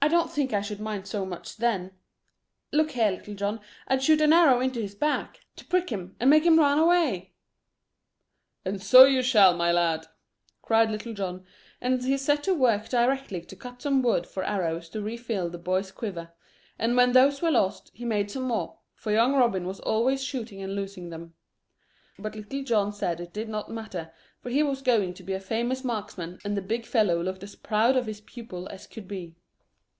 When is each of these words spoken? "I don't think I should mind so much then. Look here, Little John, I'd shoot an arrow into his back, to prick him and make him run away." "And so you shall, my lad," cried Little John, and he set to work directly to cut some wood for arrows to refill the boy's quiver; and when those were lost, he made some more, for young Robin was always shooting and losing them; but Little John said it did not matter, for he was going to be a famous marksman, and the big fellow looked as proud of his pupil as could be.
"I 0.00 0.06
don't 0.06 0.30
think 0.30 0.52
I 0.52 0.60
should 0.60 0.78
mind 0.78 1.08
so 1.08 1.26
much 1.26 1.56
then. 1.56 1.90
Look 2.70 2.92
here, 2.92 3.10
Little 3.10 3.34
John, 3.34 3.58
I'd 3.88 4.00
shoot 4.00 4.20
an 4.20 4.32
arrow 4.32 4.60
into 4.60 4.80
his 4.80 4.94
back, 4.94 5.40
to 5.56 5.64
prick 5.64 5.90
him 5.90 6.14
and 6.20 6.30
make 6.30 6.44
him 6.44 6.56
run 6.56 6.78
away." 6.78 7.32
"And 8.64 8.80
so 8.80 9.02
you 9.06 9.22
shall, 9.22 9.56
my 9.56 9.72
lad," 9.72 10.06
cried 10.62 10.88
Little 10.92 11.14
John, 11.14 11.44
and 11.80 12.00
he 12.04 12.16
set 12.16 12.44
to 12.44 12.54
work 12.54 12.88
directly 12.88 13.40
to 13.40 13.56
cut 13.56 13.82
some 13.82 14.00
wood 14.00 14.24
for 14.28 14.44
arrows 14.44 14.88
to 14.90 15.02
refill 15.02 15.50
the 15.50 15.58
boy's 15.58 15.90
quiver; 15.90 16.30
and 16.78 16.94
when 16.94 17.10
those 17.10 17.42
were 17.42 17.50
lost, 17.50 17.90
he 17.92 18.04
made 18.04 18.30
some 18.30 18.44
more, 18.44 18.78
for 18.94 19.10
young 19.10 19.34
Robin 19.34 19.66
was 19.66 19.80
always 19.80 20.22
shooting 20.22 20.62
and 20.62 20.76
losing 20.76 21.10
them; 21.10 21.34
but 22.20 22.36
Little 22.36 22.62
John 22.62 22.92
said 22.92 23.20
it 23.20 23.32
did 23.32 23.48
not 23.48 23.68
matter, 23.68 24.12
for 24.40 24.50
he 24.50 24.62
was 24.62 24.80
going 24.80 25.12
to 25.14 25.24
be 25.24 25.32
a 25.32 25.40
famous 25.40 25.82
marksman, 25.82 26.38
and 26.44 26.56
the 26.56 26.62
big 26.62 26.86
fellow 26.86 27.20
looked 27.20 27.42
as 27.42 27.56
proud 27.56 27.96
of 27.96 28.06
his 28.06 28.20
pupil 28.20 28.68
as 28.68 28.86
could 28.86 29.08
be. 29.08 29.34